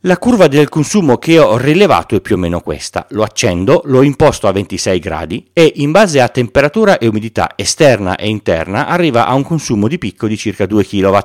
La 0.00 0.18
curva 0.18 0.46
del 0.46 0.68
consumo 0.68 1.18
che 1.18 1.38
ho 1.38 1.56
rilevato 1.56 2.14
è 2.14 2.20
più 2.20 2.36
o 2.36 2.38
meno 2.38 2.60
questa. 2.60 3.06
Lo 3.10 3.22
accendo, 3.22 3.82
lo 3.86 4.02
imposto 4.02 4.46
a 4.46 4.52
26 4.52 4.98
gradi 5.00 5.48
e 5.52 5.72
in 5.76 5.90
base 5.90 6.20
a 6.20 6.28
temperatura 6.28 6.98
e 6.98 7.08
umidità 7.08 7.54
esterna 7.56 8.16
e 8.16 8.28
interna 8.28 8.86
arriva 8.86 9.26
a 9.26 9.34
un 9.34 9.42
consumo 9.42 9.88
di 9.88 9.98
picco 9.98 10.28
di 10.28 10.36
circa 10.36 10.64
2 10.64 10.84
kW 10.84 11.18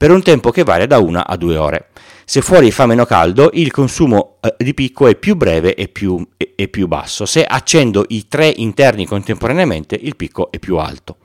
per 0.00 0.10
un 0.10 0.22
tempo 0.22 0.50
che 0.50 0.62
varia 0.62 0.86
da 0.86 0.96
1 0.96 1.20
a 1.20 1.36
2 1.36 1.56
ore. 1.58 1.88
Se 2.24 2.40
fuori 2.40 2.70
fa 2.70 2.86
meno 2.86 3.04
caldo, 3.04 3.50
il 3.52 3.70
consumo 3.70 4.38
eh, 4.40 4.54
di 4.56 4.72
picco 4.72 5.06
è 5.06 5.14
più 5.14 5.36
breve 5.36 5.74
e 5.74 5.88
più, 5.88 6.26
e, 6.38 6.68
più 6.68 6.86
basso. 6.86 7.26
Se 7.26 7.44
accendo 7.44 8.06
i 8.08 8.26
tre 8.26 8.48
interni 8.48 9.04
contemporaneamente, 9.04 9.98
il 10.00 10.16
picco 10.16 10.50
è 10.50 10.58
più 10.58 10.78
alto. 10.78 11.18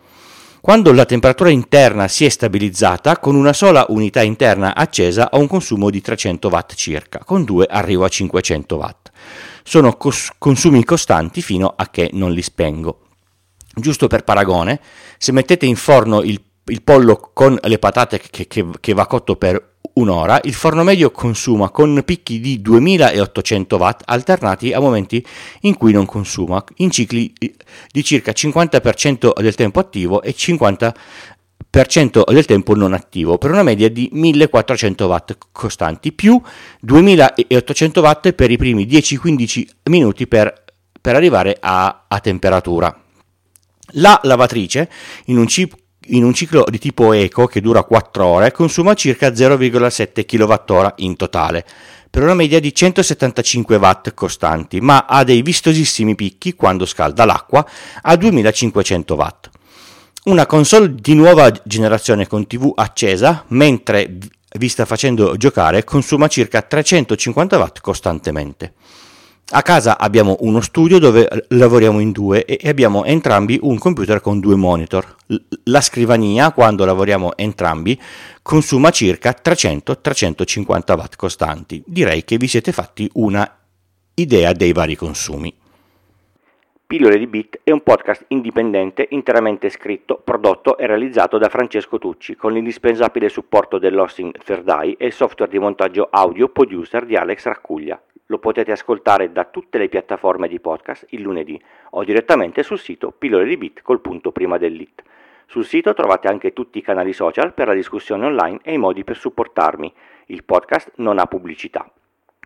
Quando 0.59 0.91
la 0.91 1.05
temperatura 1.05 1.49
interna 1.51 2.09
si 2.09 2.25
è 2.25 2.29
stabilizzata, 2.29 3.17
con 3.19 3.35
una 3.35 3.53
sola 3.53 3.85
unità 3.87 4.21
interna 4.21 4.75
accesa 4.75 5.29
ho 5.31 5.39
un 5.39 5.47
consumo 5.47 5.89
di 5.89 6.01
300 6.01 6.49
watt 6.49 6.73
circa, 6.73 7.19
con 7.19 7.45
due 7.45 7.67
arrivo 7.69 8.03
a 8.03 8.09
500 8.09 8.75
watt. 8.75 9.09
Sono 9.63 9.95
cos- 9.95 10.31
consumi 10.37 10.83
costanti 10.83 11.41
fino 11.41 11.73
a 11.73 11.87
che 11.89 12.09
non 12.11 12.33
li 12.33 12.41
spengo. 12.41 13.03
Giusto 13.73 14.07
per 14.07 14.25
paragone, 14.25 14.81
se 15.17 15.31
mettete 15.31 15.65
in 15.65 15.77
forno 15.77 16.21
il, 16.21 16.41
il 16.65 16.81
pollo 16.81 17.31
con 17.33 17.57
le 17.61 17.79
patate 17.79 18.19
che, 18.19 18.47
che, 18.47 18.65
che 18.79 18.93
va 18.93 19.05
cotto 19.05 19.35
per 19.35 19.73
un'ora, 19.93 20.39
il 20.43 20.53
forno 20.53 20.83
medio 20.83 21.11
consuma 21.11 21.69
con 21.69 22.01
picchi 22.03 22.39
di 22.39 22.61
2800 22.61 23.75
watt 23.77 24.01
alternati 24.05 24.73
a 24.73 24.79
momenti 24.79 25.25
in 25.61 25.77
cui 25.77 25.91
non 25.91 26.05
consuma, 26.05 26.63
in 26.77 26.91
cicli 26.91 27.33
di 27.91 28.03
circa 28.03 28.31
50% 28.31 29.39
del 29.39 29.55
tempo 29.55 29.79
attivo 29.79 30.21
e 30.21 30.33
50% 30.35 30.93
del 32.31 32.45
tempo 32.45 32.75
non 32.75 32.93
attivo, 32.93 33.37
per 33.37 33.51
una 33.51 33.63
media 33.63 33.89
di 33.89 34.09
1400 34.11 35.05
watt 35.05 35.37
costanti, 35.51 36.11
più 36.11 36.41
2800 36.81 38.01
watt 38.01 38.31
per 38.33 38.51
i 38.51 38.57
primi 38.57 38.85
10-15 38.85 39.67
minuti 39.83 40.27
per, 40.27 40.63
per 40.99 41.15
arrivare 41.15 41.57
a, 41.59 42.05
a 42.07 42.19
temperatura. 42.19 42.99
La 43.97 44.19
lavatrice, 44.23 44.89
in 45.25 45.37
un 45.37 45.45
chip 45.45 45.83
in 46.07 46.23
un 46.23 46.33
ciclo 46.33 46.65
di 46.69 46.77
tipo 46.77 47.13
eco 47.13 47.47
che 47.47 47.61
dura 47.61 47.83
4 47.83 48.25
ore 48.25 48.51
consuma 48.51 48.93
circa 48.93 49.29
0,7 49.29 50.25
kWh 50.25 50.93
in 50.97 51.15
totale, 51.15 51.65
per 52.09 52.23
una 52.23 52.33
media 52.33 52.59
di 52.59 52.73
175 52.73 53.75
watt 53.75 54.13
costanti, 54.13 54.79
ma 54.79 55.05
ha 55.07 55.23
dei 55.23 55.41
vistosissimi 55.41 56.15
picchi 56.15 56.53
quando 56.53 56.85
scalda 56.85 57.25
l'acqua 57.25 57.67
a 58.01 58.15
2500 58.15 59.15
watt. 59.15 59.49
Una 60.25 60.45
console 60.45 60.95
di 60.95 61.13
nuova 61.13 61.51
generazione 61.63 62.25
con 62.25 62.47
TV 62.47 62.71
accesa, 62.73 63.43
mentre 63.49 64.17
vi 64.57 64.69
sta 64.69 64.85
facendo 64.85 65.35
giocare, 65.37 65.83
consuma 65.83 66.27
circa 66.27 66.61
350 66.61 67.57
watt 67.57 67.81
costantemente. 67.81 68.73
A 69.51 69.61
casa 69.61 69.99
abbiamo 69.99 70.37
uno 70.39 70.59
studio 70.59 70.97
dove 70.97 71.27
lavoriamo 71.49 71.99
in 71.99 72.11
due 72.11 72.45
e 72.45 72.67
abbiamo 72.67 73.05
entrambi 73.05 73.59
un 73.61 73.77
computer 73.77 74.19
con 74.19 74.39
due 74.39 74.55
monitor. 74.55 75.15
La 75.65 75.81
scrivania, 75.81 76.51
quando 76.51 76.83
lavoriamo 76.83 77.37
entrambi, 77.37 77.99
consuma 78.41 78.89
circa 78.89 79.35
300-350 79.39 80.97
watt 80.97 81.15
costanti. 81.15 81.83
Direi 81.85 82.23
che 82.23 82.37
vi 82.37 82.47
siete 82.47 82.71
fatti 82.71 83.07
una 83.13 83.47
idea 84.15 84.51
dei 84.51 84.73
vari 84.73 84.95
consumi. 84.95 85.53
Pillole 86.87 87.19
di 87.19 87.27
Bit 87.27 87.59
è 87.63 87.69
un 87.69 87.83
podcast 87.83 88.25
indipendente 88.29 89.05
interamente 89.11 89.69
scritto, 89.69 90.19
prodotto 90.23 90.75
e 90.79 90.87
realizzato 90.87 91.37
da 91.37 91.49
Francesco 91.49 91.99
Tucci 91.99 92.35
con 92.35 92.51
l'indispensabile 92.51 93.29
supporto 93.29 93.77
dell'hosting 93.77 94.35
Third 94.43 94.95
e 94.97 95.05
il 95.05 95.13
software 95.13 95.51
di 95.51 95.59
montaggio 95.59 96.07
audio 96.09 96.49
producer 96.49 97.05
di 97.05 97.15
Alex 97.15 97.43
Raccuglia. 97.43 98.01
Lo 98.27 98.39
potete 98.39 98.71
ascoltare 98.71 99.31
da 99.31 99.43
tutte 99.45 99.77
le 99.77 99.87
piattaforme 99.87 100.47
di 100.47 100.59
podcast 100.59 101.05
il 101.09 101.21
lunedì 101.21 101.61
o 101.91 102.03
direttamente 102.03 102.63
sul 102.63 102.79
sito 102.79 103.11
pillole 103.11 103.45
di 103.45 103.55
bit 103.55 103.83
col 103.83 104.01
punto 104.01 104.31
prima 104.31 104.57
dell'it. 104.57 105.03
Sul 105.45 105.63
sito 105.63 105.93
trovate 105.93 106.27
anche 106.27 106.51
tutti 106.51 106.79
i 106.79 106.81
canali 106.81 107.13
social 107.13 107.53
per 107.53 107.67
la 107.67 107.75
discussione 107.75 108.25
online 108.25 108.59
e 108.63 108.73
i 108.73 108.79
modi 108.79 109.03
per 109.03 109.15
supportarmi. 109.15 109.93
Il 110.27 110.43
podcast 110.43 110.93
non 110.95 111.19
ha 111.19 111.27
pubblicità. 111.27 111.87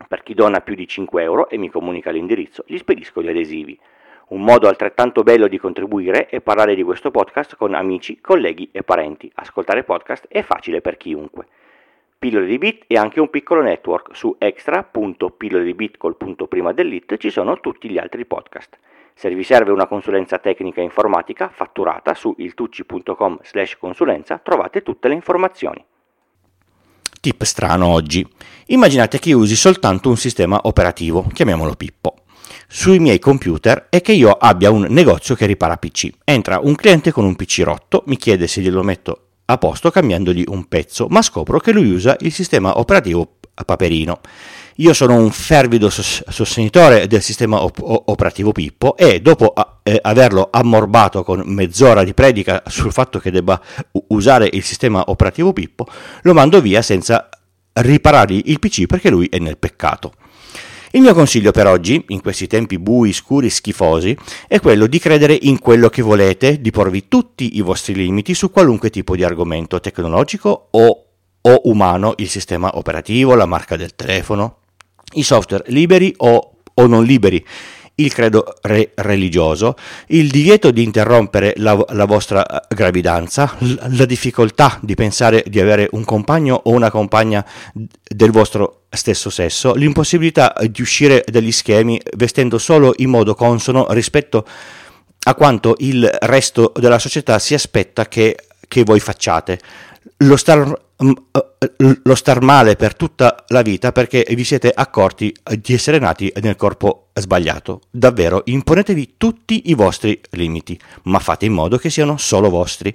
Per 0.06 0.22
chi 0.22 0.34
dona 0.34 0.60
più 0.60 0.74
di 0.74 0.86
5 0.86 1.22
euro 1.22 1.48
e 1.48 1.56
mi 1.56 1.70
comunica 1.70 2.10
l'indirizzo, 2.10 2.62
gli 2.66 2.76
spedisco 2.76 3.22
gli 3.22 3.28
adesivi. 3.28 3.78
Un 4.28 4.42
modo 4.42 4.68
altrettanto 4.68 5.22
bello 5.22 5.48
di 5.48 5.58
contribuire 5.58 6.26
è 6.26 6.40
parlare 6.40 6.74
di 6.74 6.82
questo 6.82 7.10
podcast 7.10 7.56
con 7.56 7.74
amici, 7.74 8.20
colleghi 8.20 8.68
e 8.70 8.82
parenti. 8.82 9.30
Ascoltare 9.34 9.82
podcast 9.82 10.26
è 10.28 10.42
facile 10.42 10.82
per 10.82 10.98
chiunque. 10.98 11.46
Pillole 12.20 12.44
di 12.44 12.58
Bit 12.58 12.84
e 12.86 12.98
anche 12.98 13.18
un 13.18 13.30
piccolo 13.30 13.62
network 13.62 14.14
su 14.14 14.36
extra.pillole 14.38 15.64
di 15.64 15.72
Bit 15.72 15.96
col 15.96 16.18
punto 16.18 16.48
prima 16.48 16.74
dell'it 16.74 17.16
ci 17.16 17.30
sono 17.30 17.58
tutti 17.60 17.88
gli 17.88 17.96
altri 17.96 18.26
podcast. 18.26 18.76
Se 19.14 19.34
vi 19.34 19.42
serve 19.42 19.72
una 19.72 19.86
consulenza 19.86 20.36
tecnica 20.36 20.82
informatica 20.82 21.48
fatturata 21.48 22.12
su 22.12 22.34
iltucci.com 22.36 23.38
slash 23.42 23.78
consulenza 23.78 24.36
trovate 24.36 24.82
tutte 24.82 25.08
le 25.08 25.14
informazioni. 25.14 25.82
Tip 27.22 27.42
strano 27.44 27.86
oggi. 27.86 28.22
Immaginate 28.66 29.18
che 29.18 29.32
usi 29.32 29.56
soltanto 29.56 30.10
un 30.10 30.18
sistema 30.18 30.60
operativo, 30.64 31.24
chiamiamolo 31.32 31.72
Pippo 31.74 32.16
sui 32.66 32.98
miei 32.98 33.18
computer 33.18 33.86
è 33.88 34.02
che 34.02 34.12
io 34.12 34.30
abbia 34.30 34.70
un 34.70 34.86
negozio 34.90 35.34
che 35.34 35.46
ripara 35.46 35.78
PC. 35.78 36.10
Entra 36.24 36.60
un 36.62 36.74
cliente 36.74 37.12
con 37.12 37.24
un 37.24 37.34
PC 37.34 37.62
rotto, 37.64 38.02
mi 38.06 38.16
chiede 38.16 38.46
se 38.46 38.60
glielo 38.60 38.82
metto 38.82 39.29
a 39.50 39.58
posto 39.58 39.90
cambiandogli 39.90 40.44
un 40.48 40.66
pezzo, 40.66 41.06
ma 41.08 41.22
scopro 41.22 41.58
che 41.58 41.72
lui 41.72 41.90
usa 41.90 42.16
il 42.20 42.32
sistema 42.32 42.78
operativo 42.78 43.36
Paperino. 43.64 44.20
Io 44.76 44.94
sono 44.94 45.14
un 45.16 45.30
fervido 45.30 45.90
sostenitore 45.90 47.06
del 47.06 47.20
sistema 47.20 47.62
op- 47.62 47.82
operativo 47.82 48.52
Pippo 48.52 48.96
e 48.96 49.20
dopo 49.20 49.52
a- 49.54 49.80
eh, 49.82 49.98
averlo 50.00 50.48
ammorbato 50.50 51.22
con 51.22 51.42
mezz'ora 51.44 52.02
di 52.02 52.14
predica 52.14 52.62
sul 52.66 52.92
fatto 52.92 53.18
che 53.18 53.30
debba 53.30 53.60
usare 54.08 54.48
il 54.50 54.62
sistema 54.62 55.04
operativo 55.08 55.52
Pippo, 55.52 55.86
lo 56.22 56.32
mando 56.32 56.62
via 56.62 56.80
senza 56.80 57.28
riparargli 57.72 58.42
il 58.46 58.58
PC 58.58 58.86
perché 58.86 59.10
lui 59.10 59.26
è 59.26 59.38
nel 59.38 59.58
peccato. 59.58 60.12
Il 60.92 61.02
mio 61.02 61.14
consiglio 61.14 61.52
per 61.52 61.68
oggi, 61.68 62.04
in 62.08 62.20
questi 62.20 62.48
tempi 62.48 62.76
bui, 62.76 63.12
scuri, 63.12 63.48
schifosi, 63.48 64.16
è 64.48 64.58
quello 64.58 64.88
di 64.88 64.98
credere 64.98 65.38
in 65.40 65.60
quello 65.60 65.88
che 65.88 66.02
volete, 66.02 66.60
di 66.60 66.72
porvi 66.72 67.06
tutti 67.06 67.56
i 67.56 67.60
vostri 67.60 67.94
limiti 67.94 68.34
su 68.34 68.50
qualunque 68.50 68.90
tipo 68.90 69.14
di 69.14 69.22
argomento 69.22 69.78
tecnologico 69.78 70.66
o, 70.72 71.04
o 71.40 71.60
umano, 71.64 72.14
il 72.16 72.28
sistema 72.28 72.76
operativo, 72.76 73.36
la 73.36 73.46
marca 73.46 73.76
del 73.76 73.94
telefono, 73.94 74.56
i 75.12 75.22
software 75.22 75.62
liberi 75.68 76.12
o, 76.16 76.56
o 76.74 76.86
non 76.88 77.04
liberi, 77.04 77.44
il 78.00 78.12
credo 78.12 78.54
re- 78.62 78.92
religioso, 78.96 79.76
il 80.08 80.30
divieto 80.30 80.70
di 80.70 80.82
interrompere 80.82 81.54
la, 81.56 81.82
la 81.90 82.04
vostra 82.04 82.46
eh, 82.46 82.74
gravidanza, 82.74 83.54
l- 83.58 83.74
la 83.96 84.04
difficoltà 84.04 84.78
di 84.82 84.94
pensare 84.94 85.44
di 85.46 85.60
avere 85.60 85.88
un 85.92 86.04
compagno 86.04 86.60
o 86.64 86.70
una 86.70 86.90
compagna 86.90 87.44
del 87.72 88.30
vostro 88.30 88.82
stesso 88.90 89.30
sesso, 89.30 89.74
l'impossibilità 89.74 90.54
di 90.68 90.82
uscire 90.82 91.24
dagli 91.26 91.52
schemi 91.52 92.00
vestendo 92.16 92.58
solo 92.58 92.92
in 92.96 93.10
modo 93.10 93.34
consono 93.34 93.86
rispetto 93.90 94.44
a 95.22 95.34
quanto 95.34 95.76
il 95.78 96.08
resto 96.22 96.72
della 96.74 96.98
società 96.98 97.38
si 97.38 97.54
aspetta 97.54 98.06
che, 98.06 98.36
che 98.66 98.84
voi 98.84 99.00
facciate, 99.00 99.60
lo 100.18 100.36
star 100.36 100.88
lo 101.02 102.14
star 102.14 102.42
male 102.42 102.76
per 102.76 102.94
tutta 102.94 103.44
la 103.48 103.62
vita 103.62 103.90
perché 103.90 104.26
vi 104.30 104.44
siete 104.44 104.70
accorti 104.74 105.34
di 105.58 105.72
essere 105.72 105.98
nati 105.98 106.30
nel 106.42 106.56
corpo 106.56 107.08
sbagliato. 107.14 107.82
Davvero, 107.90 108.42
imponetevi 108.44 109.14
tutti 109.16 109.70
i 109.70 109.74
vostri 109.74 110.20
limiti, 110.32 110.78
ma 111.04 111.18
fate 111.18 111.46
in 111.46 111.52
modo 111.52 111.78
che 111.78 111.88
siano 111.88 112.18
solo 112.18 112.50
vostri. 112.50 112.92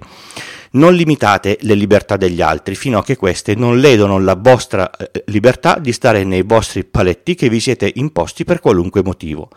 Non 0.72 0.94
limitate 0.94 1.58
le 1.62 1.74
libertà 1.74 2.16
degli 2.16 2.40
altri 2.40 2.74
fino 2.74 2.98
a 2.98 3.04
che 3.04 3.16
queste 3.16 3.54
non 3.54 3.78
ledono 3.78 4.18
la 4.18 4.34
vostra 4.34 4.90
eh, 4.90 5.24
libertà 5.26 5.78
di 5.78 5.92
stare 5.92 6.22
nei 6.24 6.42
vostri 6.42 6.84
paletti 6.84 7.34
che 7.34 7.48
vi 7.48 7.60
siete 7.60 7.90
imposti 7.94 8.44
per 8.44 8.60
qualunque 8.60 9.02
motivo. 9.02 9.48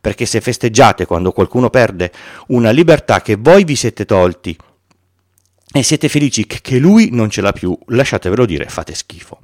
Perché 0.00 0.26
se 0.26 0.40
festeggiate 0.40 1.06
quando 1.06 1.32
qualcuno 1.32 1.70
perde 1.70 2.12
una 2.48 2.70
libertà 2.70 3.20
che 3.20 3.36
voi 3.36 3.64
vi 3.64 3.74
siete 3.74 4.04
tolti 4.04 4.56
e 5.72 5.82
siete 5.82 6.08
felici 6.08 6.46
che 6.46 6.78
lui 6.78 7.10
non 7.12 7.30
ce 7.30 7.40
l'ha 7.40 7.52
più, 7.52 7.76
lasciatevelo 7.86 8.46
dire, 8.46 8.66
fate 8.66 8.94
schifo. 8.94 9.40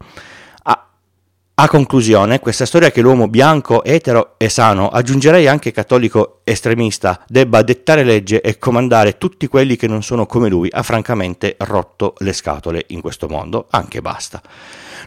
A 1.55 1.69
conclusione, 1.69 2.41
questa 2.41 2.64
storia 2.64 2.91
che 2.91 3.02
l'uomo 3.02 3.29
bianco, 3.29 3.85
etero 3.85 4.35
e 4.38 4.49
sano, 4.49 4.88
aggiungerei 4.88 5.47
anche 5.47 5.71
cattolico 5.71 6.41
estremista, 6.45 7.23
debba 7.29 7.62
dettare 7.62 8.05
legge 8.05 8.41
e 8.41 8.59
comandare 8.59 9.19
tutti 9.19 9.47
quelli 9.49 9.76
che 9.76 9.87
non 9.87 10.02
sono 10.02 10.25
come 10.25 10.49
lui, 10.49 10.69
ha 10.73 10.83
francamente 10.83 11.57
rotto 11.59 12.14
le 12.19 12.33
scatole 12.33 12.87
in 12.88 13.02
questo 13.02 13.29
mondo, 13.29 13.67
anche 13.69 14.00
basta. 14.00 14.43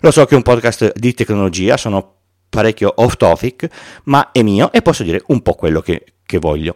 Lo 0.01 0.11
so 0.11 0.23
che 0.25 0.35
è 0.35 0.37
un 0.37 0.43
podcast 0.43 0.93
di 0.95 1.15
tecnologia, 1.15 1.77
sono 1.77 2.13
parecchio 2.47 2.93
off 2.97 3.17
topic, 3.17 3.67
ma 4.03 4.31
è 4.31 4.43
mio 4.43 4.71
e 4.71 4.83
posso 4.83 5.01
dire 5.01 5.23
un 5.27 5.41
po' 5.41 5.55
quello 5.55 5.81
che, 5.81 6.05
che 6.25 6.37
voglio. 6.37 6.75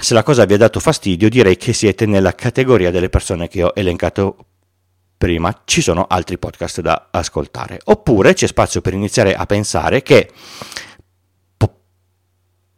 Se 0.00 0.12
la 0.12 0.22
cosa 0.22 0.44
vi 0.44 0.54
ha 0.54 0.58
dato 0.58 0.80
fastidio, 0.80 1.28
direi 1.28 1.56
che 1.56 1.72
siete 1.72 2.04
nella 2.04 2.34
categoria 2.34 2.90
delle 2.90 3.08
persone 3.08 3.48
che 3.48 3.62
ho 3.62 3.72
elencato 3.74 4.36
prima, 5.16 5.62
ci 5.64 5.80
sono 5.80 6.04
altri 6.06 6.36
podcast 6.36 6.80
da 6.80 7.08
ascoltare. 7.10 7.80
Oppure 7.84 8.34
c'è 8.34 8.46
spazio 8.46 8.80
per 8.80 8.92
iniziare 8.92 9.34
a 9.34 9.46
pensare 9.46 10.02
che 10.02 10.30
po- 11.56 11.74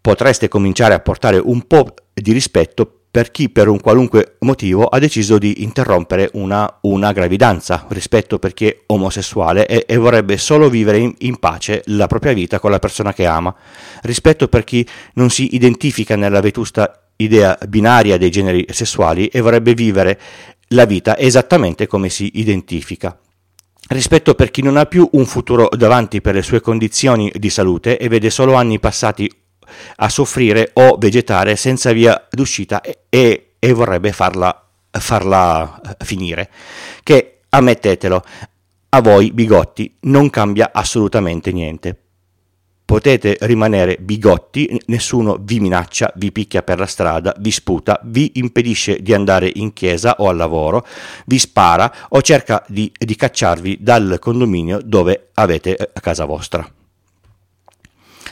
potreste 0.01 0.47
cominciare 0.47 0.95
a 0.95 1.01
portare 1.01 1.39
un 1.39 1.67
po' 1.67 1.95
di 2.13 2.33
rispetto 2.33 3.01
per 3.11 3.31
chi 3.31 3.49
per 3.49 3.67
un 3.69 3.81
qualunque 3.81 4.37
motivo 4.41 4.85
ha 4.85 4.99
deciso 4.99 5.39
di 5.39 5.63
interrompere 5.63 6.29
una, 6.35 6.81
una 6.83 7.13
gravidanza, 7.13 7.87
rispetto 7.89 8.39
per 8.39 8.53
chi 8.53 8.67
è 8.67 8.77
omosessuale 8.87 9.67
e, 9.67 9.87
e 9.89 9.97
vorrebbe 9.97 10.37
solo 10.37 10.69
vivere 10.69 10.99
in, 10.99 11.15
in, 11.21 11.39
pace 11.39 11.83
la 11.87 12.07
propria 12.09 12.35
vita 12.35 12.59
con 12.59 12.71
la 12.71 12.79
persona 12.79 13.15
che 13.15 13.25
ama, 13.25 13.55
rispetto 14.03 14.49
per 14.49 14.65
chi 14.65 14.87
non 15.15 15.31
si 15.31 15.55
identifica 15.55 16.15
nella 16.15 16.41
vetusta 16.41 17.06
idea 17.17 17.59
binaria 17.69 18.19
dei 18.19 18.31
generi 18.31 18.67
sessuali 18.71 19.27
e 19.29 19.41
vorrebbe 19.41 19.75
vivere 19.75 20.21
la 20.69 20.85
vita 20.85 21.17
esattamente 21.17 21.87
come 21.87 22.09
si 22.09 22.33
identifica. 22.35 23.19
Rispetto 23.89 24.35
per 24.35 24.51
chi 24.51 24.63
non 24.63 24.77
ha 24.77 24.87
più 24.87 25.09
un 25.13 25.27
futuro 25.27 25.69
davanti 25.77 26.21
per 26.21 26.35
le 26.35 26.43
sue 26.43 26.61
condizioni 26.61 27.31
di 27.35 27.51
salute 27.51 27.99
e 27.99 28.09
vede 28.09 28.31
solo 28.31 28.55
anni 28.55 28.81
passati 28.81 29.31
a 29.97 30.09
soffrire 30.09 30.71
o 30.75 30.97
vegetare 30.99 31.57
senza 31.57 31.93
via 31.93 32.27
d'uscita 32.31 32.81
e, 33.09 33.55
e 33.59 33.73
vorrebbe 33.73 34.13
farla, 34.13 34.69
farla 34.91 35.81
eh, 35.81 36.05
finire. 36.05 36.51
Che, 37.03 37.41
ammettetelo, 37.49 38.25
a 38.89 39.01
voi 39.01 39.31
bigotti 39.33 39.97
non 40.01 40.31
cambia 40.31 40.71
assolutamente 40.73 41.53
niente 41.53 42.06
potete 42.87 43.37
rimanere 43.41 43.97
bigotti, 44.01 44.81
nessuno 44.87 45.37
vi 45.41 45.59
minaccia, 45.59 46.13
vi 46.15 46.31
picchia 46.31 46.63
per 46.63 46.79
la 46.79 46.87
strada, 46.87 47.35
vi 47.39 47.51
sputa, 47.51 48.01
vi 48.05 48.31
impedisce 48.35 49.03
di 49.03 49.13
andare 49.13 49.51
in 49.53 49.73
chiesa 49.73 50.15
o 50.19 50.29
al 50.29 50.37
lavoro, 50.37 50.87
vi 51.27 51.39
spara 51.39 51.93
o 52.11 52.23
cerca 52.23 52.65
di, 52.69 52.91
di 52.97 53.17
cacciarvi 53.17 53.79
dal 53.81 54.19
condominio 54.21 54.79
dove 54.83 55.31
avete 55.35 55.75
a 55.75 55.83
eh, 55.83 56.01
casa 56.01 56.25
vostra. 56.25 56.67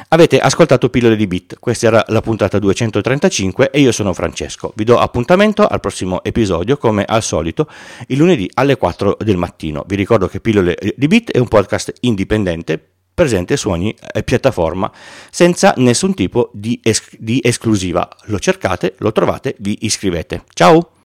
Avete 0.09 0.39
ascoltato 0.39 0.89
Pillole 0.89 1.17
di 1.17 1.27
Bit, 1.27 1.57
questa 1.59 1.87
era 1.87 2.05
la 2.09 2.21
puntata 2.21 2.59
235 2.61 3.71
e 3.71 3.81
io 3.81 3.91
sono 3.91 4.13
Francesco. 4.13 4.73
Vi 4.77 4.85
do 4.85 4.99
appuntamento 4.99 5.67
al 5.67 5.81
prossimo 5.81 6.23
episodio 6.23 6.77
come 6.77 7.05
al 7.05 7.23
solito 7.23 7.69
il 8.09 8.19
lunedì 8.19 8.49
alle 8.55 8.77
4 8.77 9.17
del 9.21 9.37
mattino. 9.37 9.85
Vi 9.87 9.97
ricordo 9.97 10.29
che 10.29 10.41
Pillole 10.41 10.77
di 10.97 11.07
Bit 11.09 11.33
è 11.33 11.39
un 11.39 11.49
podcast 11.49 11.93
indipendente 12.01 12.94
presente 13.15 13.57
su 13.57 13.71
ogni 13.71 13.95
eh, 14.13 14.23
piattaforma 14.23 14.91
senza 15.31 15.73
nessun 15.77 16.15
tipo 16.15 16.51
di, 16.53 16.81
es- 16.83 17.17
di 17.19 17.41
esclusiva. 17.43 18.09
Lo 18.25 18.39
cercate, 18.39 18.95
lo 18.99 19.13
trovate, 19.13 19.55
vi 19.59 19.79
iscrivete. 19.83 20.45
Ciao! 20.53 20.91